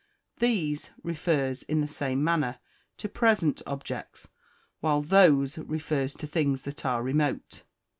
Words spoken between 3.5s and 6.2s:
objects, while those refers